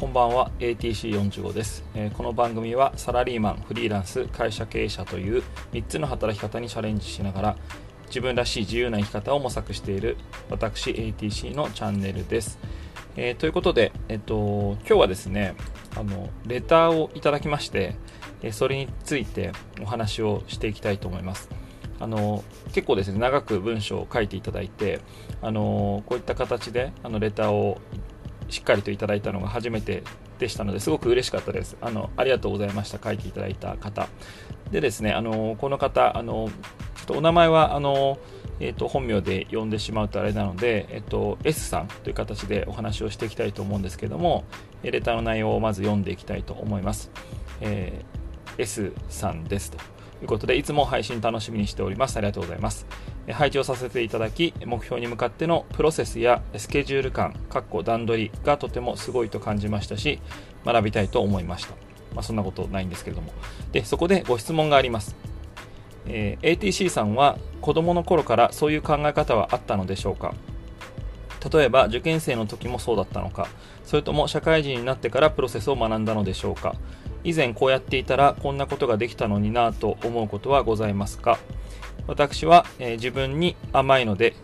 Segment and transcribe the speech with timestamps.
[0.00, 5.42] こんばんは ATC45 です、えー、この番組はサラリーマンフリーランス会社経営者という
[5.72, 7.56] 3つの働き方にチャレンジしながら
[8.06, 10.16] 自分らしい自由な生き方を模索している
[10.48, 12.58] 私 ATC のチャンネルです、
[13.14, 15.54] えー、ということで、えっと、今日はですね
[15.94, 17.94] あのレターをいただきまして
[18.52, 21.50] それについてお話をしていきたいと思います。
[21.98, 22.42] あの
[22.72, 25.00] 結構ですね長く文章を書いていただいて
[25.42, 27.78] あのこういった形であのレターを
[28.50, 30.02] しっかりといただいたのが初めて
[30.38, 34.08] でしたのですごく嬉しかったですあのありがとうございました書いていただいた方
[34.70, 36.50] でですねあのこの方あの
[36.96, 38.18] ちょっとお名前はあの
[38.62, 44.44] えーと、本名で呼んでしまうとあれなので、えーと、S さんという形でお話をしていきたいと思うんですけども
[44.82, 47.10] レターの内容をまず読んでいきたいと思います、
[47.62, 49.78] えー、S さんですと
[50.22, 52.16] いうことで、いつも配信楽しみにしております。
[52.16, 52.86] ありがとうございます。
[53.30, 60.20] 配置をさせていただき、目標に向かってのプロセスやスケジュール感、かっこ段取りがとてもすごいと感じましたし、
[60.64, 61.74] 学びたいと思いました。
[62.14, 63.32] まあ、そんなことないんですけれども。
[63.72, 65.14] で、そこでご質問があります。
[66.06, 70.34] えー、ATC さんは子供の頃からそういう考え方はあったのでしょうか？
[71.52, 73.48] 例えば受験生の時もそうだったのか？
[73.84, 76.74] それとも社会人になってからプロセスを学んだのでしょうか？
[77.22, 81.38] 以前こうやっていたらこんなことができたのになと思うことはございますか？
[82.06, 84.34] 私は、えー、自分に甘いので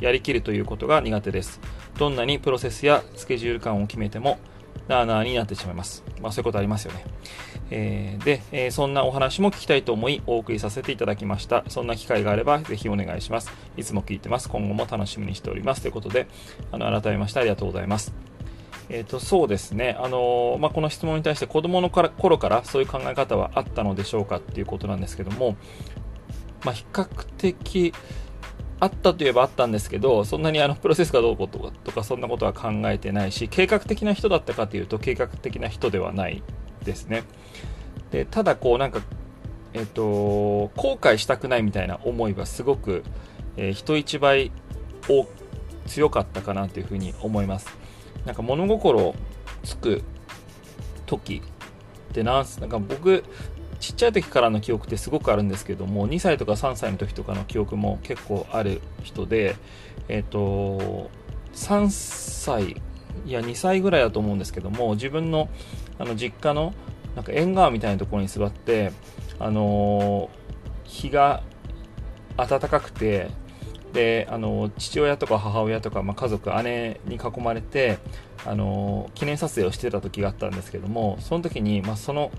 [0.00, 1.60] やりきるということが苦手です
[1.98, 4.38] どんなにプロセスやスケジュール感を決めても
[4.88, 6.04] なーなーになってしまいます。
[6.20, 7.04] まあそういうことありますよね。
[7.70, 11.64] えー、で、えー、そんなお話も聞きたいと思いお送りさせていただきました。
[11.68, 13.50] そんな機会があればぜひお願いします。
[13.76, 14.48] いつも聞いてます。
[14.48, 15.80] 今後も楽しみにしております。
[15.80, 16.26] ということで、
[16.70, 18.12] あの、改めましてありがとうございます。
[18.90, 25.56] えーと、そうですね、あのまあ、この質問に対して子供のから頃からそういう考え方はあったのでしょうかっていうことなんですけども、
[26.64, 27.06] まあ、比較
[27.38, 27.92] 的
[28.80, 36.42] あったといえばあったんですけどそんなにあのプロセスがどうこうとかとかそんなことは考えてないし計画的な人だったかというと計画的な人ではない
[36.84, 37.24] ですね。
[38.10, 39.00] でただこうなんか
[39.72, 40.02] えっ、と
[40.76, 43.02] 後悔したくないみたいな思いはすごく、
[43.56, 44.52] えー、人一倍
[45.86, 47.68] 強かったかなというふうに思います。
[48.24, 49.14] なんか物心
[49.64, 50.02] つく
[51.06, 51.42] 時
[52.10, 53.24] ってなんなんか僕
[53.84, 59.56] ちっちゃい時からの記憶ってすごくあるんですけども2歳とか3歳の時とかの記憶も結構ある人で
[60.08, 61.10] えっ、ー、と
[61.52, 62.80] 3歳
[63.26, 65.50] いや2歳ぐらいだと思うんですけども自分の
[65.98, 66.72] あの実家の
[67.14, 68.90] なんか縁側みたいなところに座って
[69.38, 70.30] あの、
[70.84, 71.42] 日が
[72.36, 73.30] 暖かくて
[73.92, 77.98] であの父親とか母親とか、まあ、家族姉に囲まれて
[78.44, 82.32] あの記念撮影をしてた時があったんですけどもその時に、まあ、その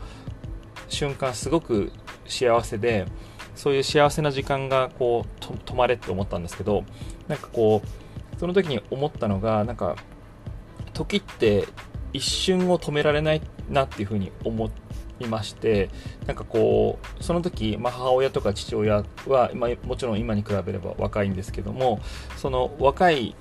[0.87, 1.91] 瞬間すごく
[2.27, 3.05] 幸せで
[3.55, 6.83] そういう幸せな時間がこう止まれって思ったんですけど
[7.27, 9.95] なんかこうその時に思ったのがなんか
[10.93, 11.67] 時って
[12.13, 14.69] 一瞬を止められないなっていうふうに思
[15.19, 15.89] いまして
[16.25, 21.99] なんかこうその時、まあ、母親とか父親は、まあ、もちろん今に比べれば若いんですけども
[22.37, 23.35] その若い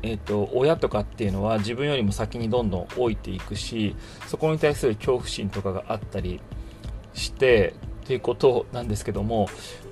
[0.00, 3.96] えーと、親とかっていうのは自分よりも先にどんどん老いていくし
[4.28, 6.40] そこに対する恐怖心とかがあったり
[7.18, 7.74] して
[8.04, 9.48] っていうことなんですけども、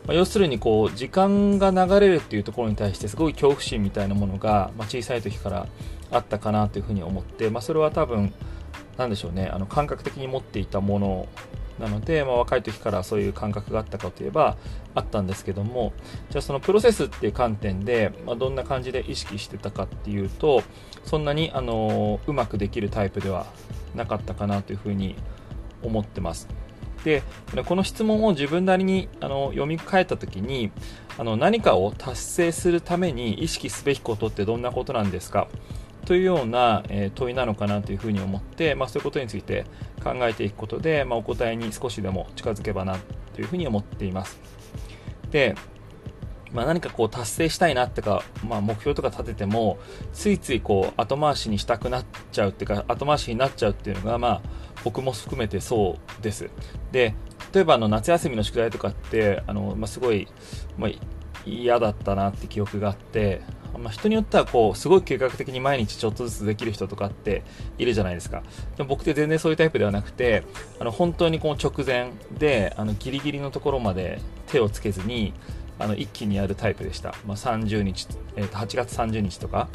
[0.07, 5.67] ま、要するにこう時間が流れるっていうところに対してすごい恐怖心みたいなものが、ま、小さい時から
[6.11, 8.33] あったかなというふうに思って、まあ、それは多分
[8.97, 11.29] なんでしょうねあの感覚的に持っていたもの
[11.79, 14.57] なので、まあ、若い時からそういう感覚があったかといえば
[14.95, 15.93] あったんですけども
[16.31, 20.63] じゃあそのプロセスっていう観点で、まあ、どんな感じで意識してたかっていうと
[21.05, 23.47] そんなにあのうまくできるタイプでは
[23.95, 25.17] なかったかなというふうに
[25.83, 26.49] 思ってます。
[27.05, 27.23] で
[27.67, 30.73] この質問を自分なりにあの読み替えた時に
[31.19, 35.49] あの何かを達成するために意識すべきことってどんなことなんですか？
[36.05, 39.65] というような、え問いなのかなというふうに思って、まあ、そういうことについて
[40.05, 42.97] 考えていくことで、まあ、お答えに少しでも近づけばな
[43.35, 44.39] というふうに思っています。
[45.33, 45.57] で、
[46.53, 49.79] まあ、何かこう達成したいなってか、まあ、目標とか立てても
[50.13, 54.43] ついついこう後回しにしたくなっちゃうっていうか後回しになっちゃうっていうのが、まあ、
[54.85, 56.51] 僕も含めてそうです。
[56.93, 57.15] で
[57.53, 60.29] 例えばあの夏休みの宿題とかってあの、まあ、すごい、
[60.79, 60.91] まあ、
[61.45, 63.43] 嫌だったなって記憶があって
[63.79, 67.43] まあ、人によってはこうすごい計画的に毎日ちょっとずつできる人とかって
[67.79, 68.43] いるじゃないですか
[68.77, 70.45] でも僕って全然そういうタイプではなくて
[70.81, 75.35] あの本当にこの直前であのギリギリのところまで手をつけずに
[75.79, 79.69] あの一気にやるタイプでした、まあ、30日、えー、と8月30日とか、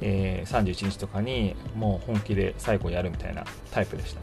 [0.00, 4.20] えー、31日とかにもう本気で最後やるみたいなタイプでした。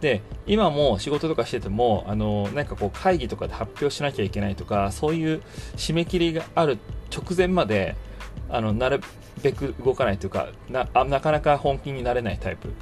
[0.00, 5.42] で今も仕事とかしててもあのなんかこう会議とかで発表しなきゃいけないとかそういう
[5.76, 6.78] 締め切りがある
[7.12, 7.96] 直前まで
[8.48, 9.00] あのなる
[9.42, 12.72] べく動かないというかななかなか本気になれないタイプ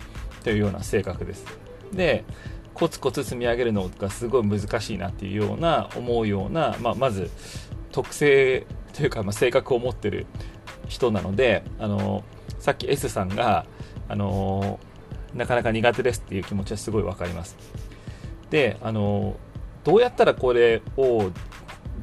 [0.44, 1.44] というような性格です。
[1.92, 2.24] で
[2.76, 7.30] コツコツ積み上げるのがすごい難しいなっていうような思うような、まあ、まず
[7.90, 10.26] 特性というか、まあ、性格を持ってる
[10.86, 12.22] 人なのであの
[12.58, 13.64] さっき S さんが
[14.08, 14.78] あの
[15.32, 17.56] なかなか苦手ですっていう気持ちはすごい分かります。
[18.50, 19.36] であの
[19.82, 21.30] どうやったらこれを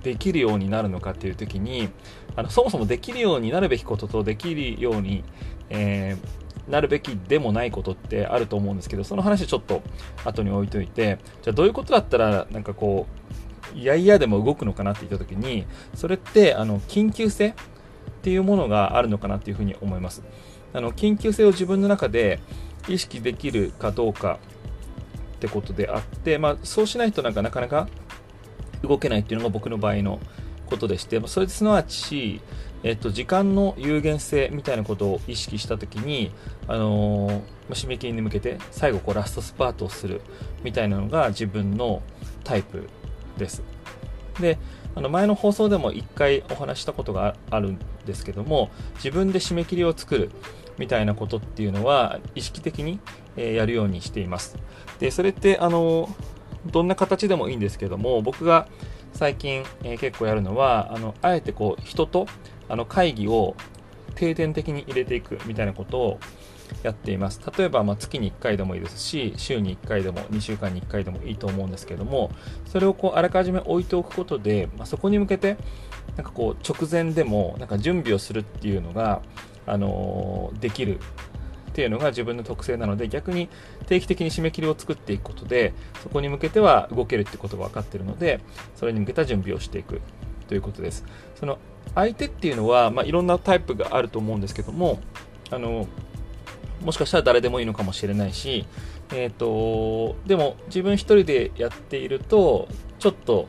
[0.02, 1.90] できるようになるのかっていう時に
[2.36, 5.24] あのそもそもできるようになるべきこととできるように、
[5.70, 9.82] えー、なるべきでもないことってあると思うんですけどその話ちょっと
[10.24, 13.08] 後に置いといてじゃあどういうことだったらなんかこ
[13.76, 17.54] ういやいやでも動くのかなって言った時にそれってあの緊急性っ
[18.22, 20.24] ていうものがあるのかなっていうふうに思います。
[20.74, 22.40] あの緊急性を自分の中で
[22.88, 24.40] 意識できるかどうか
[25.36, 27.88] ってことであって、まあ、そうしないとなんかなかなか
[28.82, 30.20] 動けないっていうのが僕の場合の
[30.66, 32.42] ことでして、それすなわち、
[32.84, 36.32] えっと、時間の有限性みたいなことを意識したときに、
[36.68, 40.22] あのー、締め切りに向けて最後こうラストスパートをする
[40.64, 42.02] みたいなのが自分の
[42.44, 42.90] タイプ
[43.38, 43.64] です。
[44.40, 44.58] で、
[44.96, 50.32] あの前の放送でも1回お話したことがあるんですけども、自分で締め切りを作る
[50.78, 53.00] みたいなことっていうのは意識的に
[53.38, 54.58] やるようにしています。
[55.00, 56.10] で、それってあの
[56.66, 58.68] どんな形でもいいんですけども僕が
[59.14, 59.64] 最近、
[60.00, 62.28] 結構やるのはあのあえてこう人と
[62.74, 63.56] あの会議を
[64.16, 66.20] 定点的に入れていくみたいなことを
[66.82, 67.40] やっています。
[67.56, 72.32] 例えば、ま、月に1回でもいいですし週に1回でも2週間に1回でもいいと思うんですけども
[72.66, 75.56] それをこうあらかじめ置いておくことで、まあ、そこに向けて
[76.16, 79.22] なんかこう直前でもなんか準備をするっていうのが、
[79.68, 83.50] あのー、できるっていうのが自分の特性なので逆に
[83.86, 88.40] 定期的に締め切りを作っていくことでそこに向けては動けるってことが分かっているので
[88.76, 90.02] それに向けた準備をしていく
[90.48, 91.06] ということです。
[91.36, 91.60] その
[91.96, 95.00] 相手っていうのは、まあ、いろんなタイプがあると思うんですけども
[95.52, 95.88] あの
[96.82, 98.66] もしかしたら誰でもいいのかもしれないし、
[99.12, 102.68] えーと、とでも自分一人でやっていると
[103.00, 103.48] ちょっと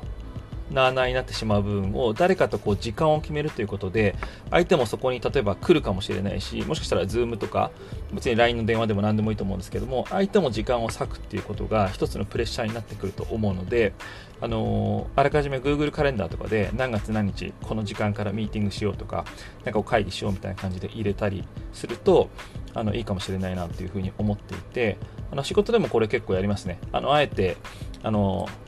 [0.70, 4.16] なあなあになってしまう部分を誰かとこう時間を決めるということで
[4.50, 7.70] 相手もそこに例えば来るかもしれないしもしかしたら Zoom とか
[8.12, 13.92] 別に LINE の電話でも何でもいいと思うんですけども相手も時間を割くっていうことが一つのプレッシャーになってくると思うので
[14.40, 19.24] あのー、あらかじめ Google カレンダーとかで何月何日この時間からミーティングしようとか
[19.64, 22.30] なんか会議しようみたいな感じで入れたりすると
[22.74, 24.98] あのいいかもしれないなというふうに思っていて
[25.30, 26.78] あの仕事でもこれ結構やりますね。
[26.92, 27.56] あのあえて
[28.02, 28.63] あのー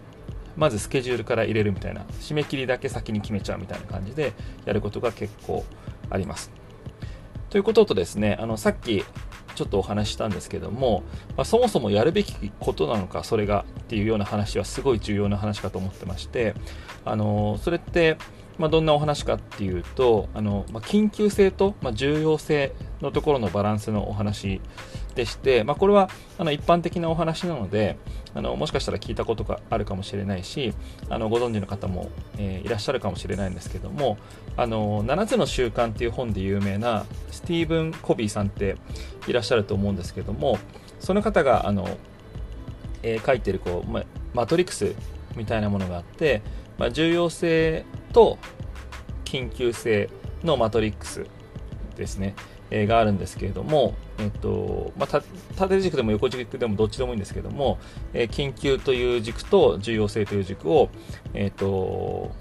[0.56, 4.32] まずスケジュールから入れるみたいな締め切りだけ先に決めちゃうみたいな感じで
[4.64, 5.64] やることが結構
[6.10, 6.50] あります。
[7.50, 9.04] ということとですねあのさっき
[9.54, 11.02] ちょっとお話ししたんですけども、
[11.36, 16.54] まあ、そもそもやるべきことなのかそれがっていうような話はすごい重要な話かと思ってまして
[17.04, 18.18] あのそれって
[18.58, 22.72] まあ、どんなお話かっていうとあの、まあ、緊急性と、ま、重要性
[23.02, 24.60] のところのバランスのお話
[25.16, 26.08] でして、まあ、これは
[26.38, 27.96] あの一般的なお話なので
[28.34, 30.74] あのもしかしたら聞いたことがあるかもしれないし
[31.08, 34.18] あのご存知の方も、えー、いらっしゃるかもしれないんですけども
[34.56, 38.76] あの7つの習慣っていう本で有名なスティーブン・コビーさんって
[39.26, 40.58] いらっしゃると思うんですけども
[41.00, 41.88] その方があの、
[43.02, 44.04] えー、書いてるこう、ま、
[44.34, 44.94] マトリックス
[45.34, 46.42] みたいなものがあって、
[46.76, 48.38] まあ、重要性と
[49.24, 50.10] 緊急性
[50.44, 51.26] のマトリックス
[51.96, 52.34] ですね、
[52.70, 55.22] えー、があるんですけれども、えっとまあ、
[55.56, 57.78] 縦軸でも横軸でもどっちでもいいんですけども、
[58.12, 60.90] えー、緊急という軸と重要性という軸を、
[61.34, 62.32] えっと、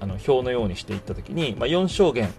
[0.00, 2.32] あの表のようにしていったときに、まあ、4象限、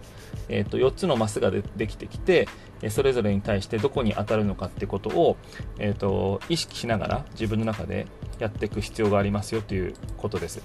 [0.50, 2.48] えっと、4つのマスがでできてきて、
[2.90, 5.38] それぞれに対してどこに当たるのかってことを、
[5.80, 8.06] えっと、意識しながら自分の中で
[8.40, 10.62] やっていく必要がありますよということです。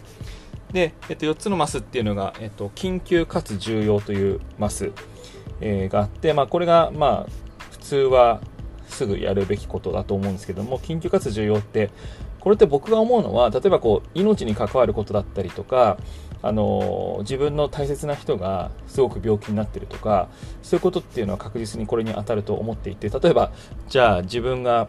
[0.72, 4.92] で、えっと、4つのマスっていうのが、えっと、緊急かつ重要というマス、
[5.62, 7.30] えー、があって、まあ、これが、まあ、
[7.70, 8.40] 普通は
[8.88, 11.90] すぐやるべきことだと思うんですけども、緊急かつ重要って、
[12.40, 15.96] これって僕が思うのは、例えばこう、命に関わることだったりとか、
[16.44, 20.28] あの自分の大切な人がすごく病気になってるとか、
[20.62, 23.52] そういうことっていうのは確実にこれに当たると思っていて、例えば、
[23.88, 24.88] じゃあ自分が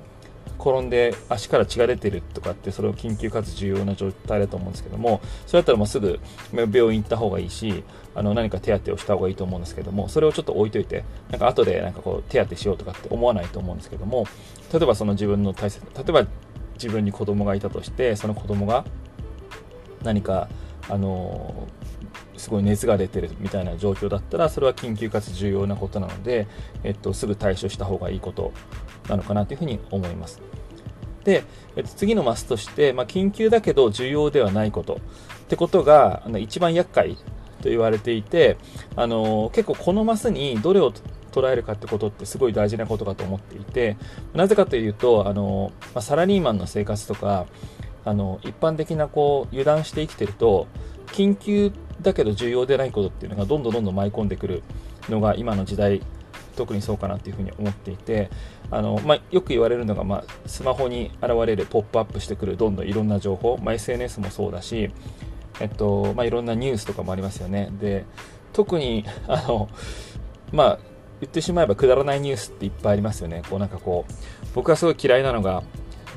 [0.63, 6.20] 転んで足から血が出てるとかってそれを緊急かつ重要な状態だと思うんですけどもそれだったらもうすぐ
[6.53, 7.84] 病院行った方がいいし
[8.15, 14.25] あの何か手当てをした方がいいと思うんですけどもそれをちょっと置いといてなんか後でなんかこう手当てしようとかって思わないと思うんですけども
[14.72, 16.27] 例えばその自分の大切例えば
[16.75, 18.86] 自分に子供がいたとしてその子供が
[20.03, 20.48] 何か
[20.89, 21.67] あの
[22.38, 26.48] すごい熱が出てるみたいな状況だったらそれは緊急かつ重要なことなので、
[26.84, 28.51] えっと、すぐ対処した方がいいこと
[29.08, 30.42] なのかなというふうに思います。
[31.24, 31.44] で、
[31.76, 37.16] えっと、次のマスとして、まあ、緊急だけど重要ではないことってことがあの一番厄介
[37.62, 38.58] と言われていて、
[38.96, 40.92] あの結構このマスにどれを
[41.34, 43.98] 捉えるかってことってすごい大事なことかと思っていて
[44.34, 47.48] なぜかというとあの、まあ、サラリーマンの生活とか
[48.06, 50.68] あの一般的なこう油断して生きてると
[51.08, 54.64] 緊急だけど重要でないことっていうのがどんどんどんどん舞い込んでくる
[55.10, 56.02] のが今の時代
[56.56, 58.30] 特にそうかなっていうふうに思っていて
[58.72, 64.92] あの、まあ、よく言われるのが、まあ、スマホに現れるポップアップしてくるどんどんいろんな情報、まあ、SNS もそうだし、
[65.60, 67.70] えっとまあ、いろんなニュースとかもありますよね。
[67.80, 68.06] で
[68.54, 69.70] 特にあの、
[70.52, 70.80] まあ、
[71.22, 73.42] 言ってしまえばくだらないニュースっていっぱいありますよね。
[73.50, 74.14] こうなんかこう
[74.54, 75.64] 僕がすごい嫌いなのが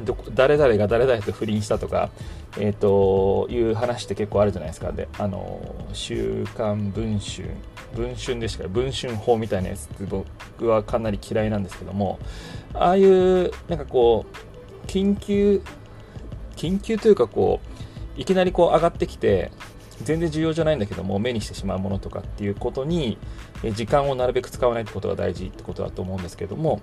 [0.04, 2.10] ど誰々が誰々と不倫したとか、
[2.58, 4.92] えーと、いう話って結構あるじゃないですか。
[4.92, 5.60] であの
[5.92, 7.48] 週刊文春
[7.94, 12.18] 文春でしか文春法みたいなやつって僕はかなり嫌いなんですけども
[12.74, 15.62] ああいうなんかこう緊急
[16.56, 17.60] 緊急というかこ
[18.16, 19.50] ういきなりこう上がってきて
[20.02, 23.18] 全然重要じゃないんだけども目にしてしまうものとかっていうことに
[23.74, 26.80] 時間をなるべく使わないってことが大事ってことだと思うんですけども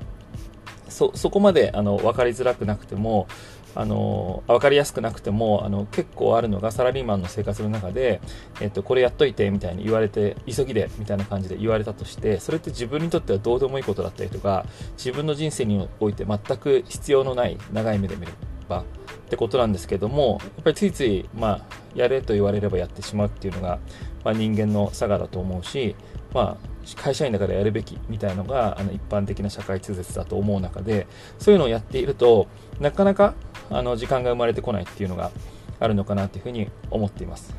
[0.93, 3.27] そそこまであの分かりづらくなくても
[3.75, 8.21] あの分かりやすくなくてもあの結構あるのがサラリーマンの生活の中で、
[8.61, 14.65] えっと、これやっといてみたいに言われて急ぎでみたいな感じで言われたとしてそれって自分にとってはどうでもいいことだったりとか
[14.97, 18.33] 自分の人生において全く必要のない長い目で見る。
[18.67, 18.83] ばっ
[19.29, 21.61] てことなんですけどもやっぱりついつい、まあ、
[21.95, 23.79] やれと言われればやってしまうっていうのが、
[24.23, 25.95] まあ、人間の差がだと思うし、
[26.33, 31.07] まあ、会社員だからやるべきみたいのがあの一般的な社会通説だと思う中で
[31.39, 32.47] そういうのをやっていると
[32.79, 33.33] なかなか
[33.69, 35.31] あの時間が生まれてこないっていうのが
[35.79, 37.53] あるのかなというふうに思っています。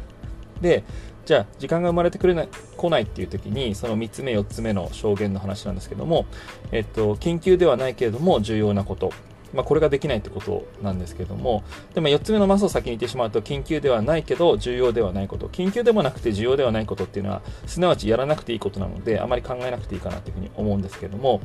[0.61, 0.85] で
[1.25, 6.27] じゃあ時間が生まれてくれない来ないっていう時にその3つ目4つ目の証言の話なんですけども、
[6.71, 9.11] えっと、緊急ではないけれども重要なこと。
[9.55, 11.63] まあ、これができないってことなんですけども、
[11.95, 21.41] でも4つ目のマスを先に言ってしまうと、緊急ではないけど重要ではないこと、緊急でもなくて重要ではないことっていうのは、すなわちやらなくていいことなので、あまり考えなくていいかなというふうに思うんですけども、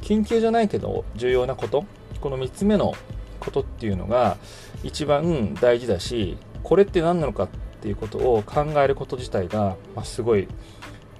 [0.00, 1.84] 緊急じゃないけど重要なこと、
[2.20, 2.94] この3つ目の
[3.38, 4.36] ことっていうのが
[4.82, 7.48] 一番大事だし、これって何なのかっ
[7.80, 10.46] ていうことを考えること自体が、まあ、すごい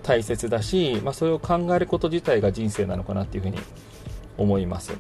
[0.03, 3.59] 大切だし、まあ、それを考えること自体が人生なのかなっていうふうに
[4.37, 4.93] 思います。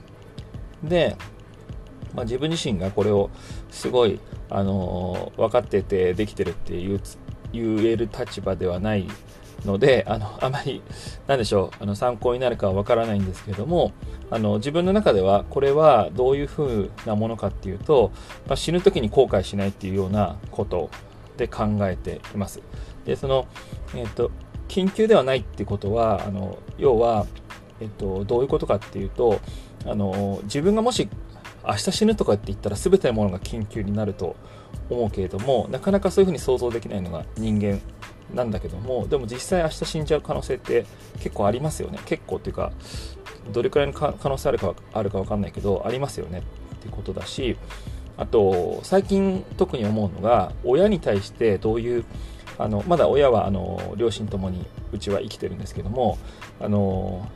[0.83, 1.17] で、
[2.15, 3.31] まあ、自分自身がこれを
[3.71, 7.01] すごい、あのー、分かっててできてるっていう
[7.53, 9.07] 言える立場ではない
[9.65, 10.83] のであのあまり
[11.27, 13.93] 何でしょうあの参考になるかは分からないんですけども
[14.31, 18.13] あの自分の中ではこれはどういうふうなものかっていうと、
[18.47, 20.91] まあ、死ぬ時に後悔しないっていうようなこと
[21.37, 22.61] で考えています。
[23.05, 23.47] でその、
[23.95, 24.31] えーと、
[24.69, 27.27] 緊急ではないってことはあの要は、
[27.81, 29.41] えーとどういうことかっていうと
[29.87, 31.09] あの自分がもし
[31.67, 34.37] 明日死ぬとかって言ったら全てのものが緊急になると
[34.89, 37.81] 思うけれどもなかなかそういうふうに想像できないのが人間
[38.35, 40.87] なんだけどもでも実際明日死んじゃう可能性って
[41.19, 41.99] 結構ありますよね。
[42.05, 42.73] 結構っていうか
[43.53, 46.43] どれくらいの可能性あるかあるか分かんないけどありますよね。
[46.77, 47.57] っていうことだし
[48.17, 52.05] あと最近特に思うのが親に対してどういう
[52.59, 56.19] あのまだ親はあの両親ともにうちは生きてるんですけども
[56.61, 57.27] あの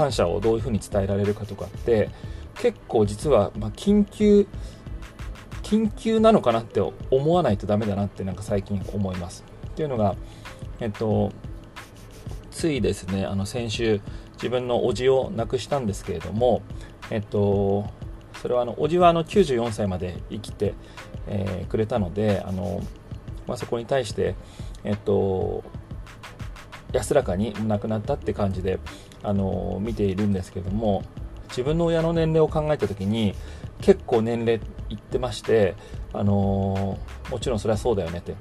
[0.00, 2.08] 感謝をどういうふうに伝えられるかとかって
[2.54, 4.46] 結構実は、ま緊急
[5.62, 6.80] 緊急なのかなって
[7.10, 9.44] 思わないとダメだなってなんか最近思います。
[9.68, 10.16] っていうのが
[10.80, 11.32] えっと
[12.50, 14.00] ついですねあの先週
[14.32, 16.62] 自分の叔父を亡くしたんですけれども
[17.10, 17.84] えっと
[18.40, 20.72] それはあの叔父はあの94歳まで生きて、
[21.26, 22.80] えー、くれたのであの、
[23.46, 24.34] まあ、そこに対して
[24.82, 25.62] えっと
[26.92, 28.80] 安らかに亡くなったって感じで
[29.22, 31.02] あの見ているんですけども
[31.48, 33.34] 自分の親の年齢を考えた時に
[33.80, 35.74] 結構年齢いってまして
[36.12, 36.98] あの
[37.30, 38.34] もちろんそれはそうだよねって。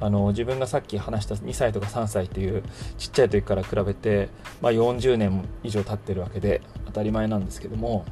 [0.00, 2.64] あの自分がさっき話した2歳とか3歳っていう
[2.98, 8.04] ちっちゃい時から比べて、まあ、40年以上経ってるわけで当たり前なんですけども。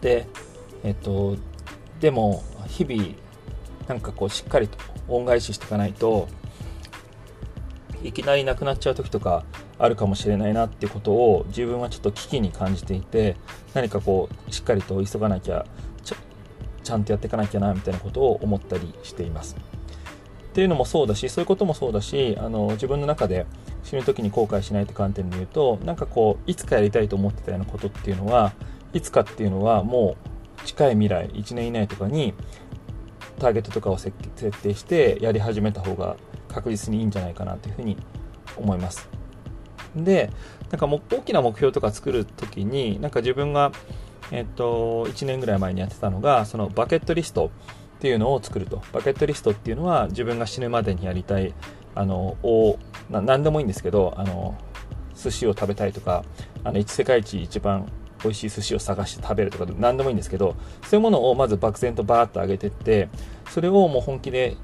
[0.00, 0.26] で
[0.82, 1.36] えっと
[2.00, 3.14] でも日々
[3.86, 4.76] なんかこうしっかりと
[5.08, 6.28] 恩返ししていかないと
[8.06, 9.44] いきなり亡くなっちゃう時とか
[9.78, 13.36] あるかもしれないなっていうことを自分はちょっと危機に感じていて
[13.74, 15.66] 何かこうしっかりと急がなきゃ
[16.86, 19.56] ちゃんとやっていかなきゃなみたいなことを思ったりしています。
[19.56, 23.44] っていうのもそうだしそういうこともそうだしあの自分の中で
[23.82, 28.52] 死ぬ時に後悔しないって観点で言うとなんかこういつかやりたいと思ってたようなことっていうのは
[28.94, 30.16] いつかっていうのはも
[30.62, 32.32] う近い未来1年以内とかに
[33.38, 34.12] ターゲットとかを設
[34.62, 36.16] 定してやり始めた方が
[36.56, 37.98] 確実にいいんじゃないかなというふうに
[38.56, 39.08] 思います。
[39.94, 40.30] で、
[40.70, 43.72] なんかも大きな目標とか作るときに、なんか自分が、
[44.30, 47.50] えっと、1年ぐらい前にやってたのが、そのバケットリスト
[47.98, 48.82] っていうのを作ると。
[48.92, 51.52] バケットリストっていうのは自分が死ぬまでにやりたい、
[51.94, 52.78] あの、を、
[53.10, 54.56] な何でもいいんですけど、あの、
[55.16, 56.24] 寿司を食べたいとか
[56.62, 57.90] あの世界一一番
[58.22, 63.08] 美味しい寿司を探して食べるとか何でもいいんですけどそういうものをまず漠然とバーッと上げてって
[63.50, 64.56] それをもう本気で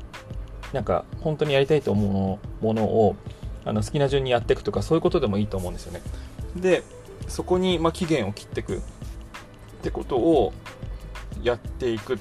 [0.72, 3.16] なんか本当にやりたいと思うものを
[3.64, 6.00] あの好きな順にやっていくとかそういうことでもいいと思うんですよね。
[6.56, 6.82] で
[7.28, 8.80] そこにま期限を切っていくっ
[9.82, 10.52] てことを
[11.42, 12.18] やっていく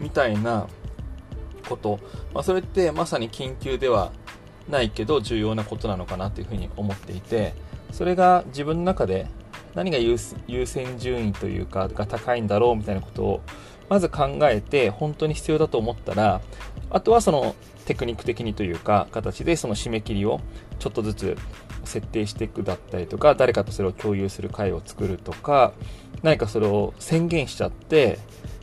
[0.00, 0.68] みたいな
[1.68, 1.98] こと、
[2.32, 4.12] まあ、それってまさに緊急では
[4.68, 7.54] ないけど重要なことなのかなというふうに思っていて
[7.90, 9.26] それが自分の中で
[9.74, 10.16] 何が優
[10.66, 13.40] 先順位というかが高いんだろうみたいなことを
[13.88, 16.40] まず考えて本当に必要だと思ったら
[16.90, 17.54] あとはその
[17.86, 20.40] テクニック的にというか形でその締め切りを
[20.78, 21.36] ちょっとずつ
[21.84, 25.72] 設定していくだったりとか誰かとそれを共有する会を作るとか
[26.22, 28.18] 何かそれを宣言しちゃって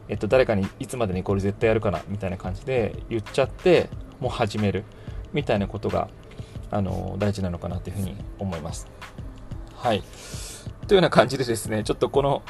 [0.07, 3.89] えっと、誰かにいつまでにこれ絶対やるかなみたいな感じで言っちゃって
[4.19, 4.83] もう始める
[5.33, 6.09] みたいなことが
[6.71, 8.87] あの大事なのかなというふうに思います。
[9.75, 10.03] はい。
[10.87, 12.43] というような感じでですね、ちょっとこの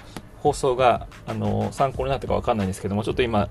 [0.46, 3.50] 放送があの参考になったかわかんないんですけども、ちょっと今、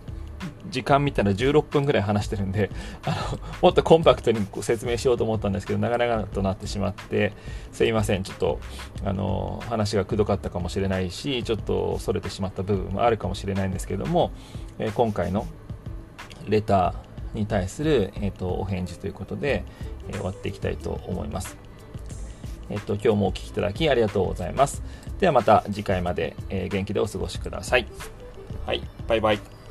[0.70, 2.70] 時間見たら16分ぐらい話してるんで、
[3.04, 7.32] あの、もっとコンパクトに説明しようと思ったんですけど、なかなかとなってしまって、
[7.72, 8.22] すいません。
[8.22, 8.60] ちょっと、
[9.04, 14.30] あの、話がくどかったかもしれないし、ちょっと逸れてしまった部分もあるかもしれないんですけども、
[14.78, 15.48] えー、今回の
[16.48, 19.64] レターに対する、えーと、お返事ということで、
[20.08, 21.63] えー、終わっていきたいと思います。
[22.70, 24.82] えっ、と、今日もお聴きいただきありがとうございます。
[25.20, 27.86] ではまた次回まで、え元気でお過ごしください。
[28.66, 29.63] はい、バイバイ。